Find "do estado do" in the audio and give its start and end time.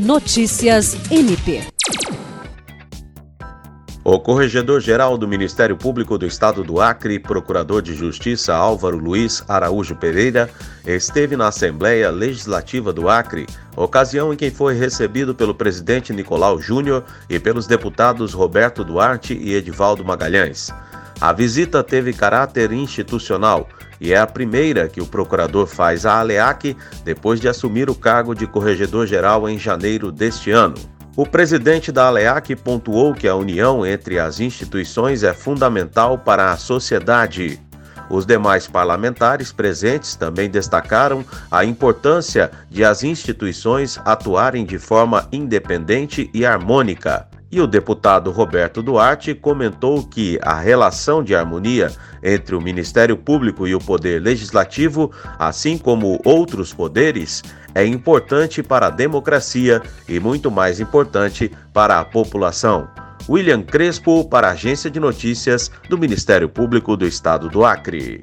6.16-6.80, 66.96-67.64